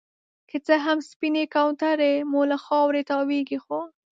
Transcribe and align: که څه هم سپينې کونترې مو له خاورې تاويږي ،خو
که 0.49 0.57
څه 0.67 0.75
هم 0.85 0.97
سپينې 1.09 1.43
کونترې 1.55 2.13
مو 2.31 2.41
له 2.51 2.57
خاورې 2.65 3.01
تاويږي 3.11 3.59
،خو 3.63 3.79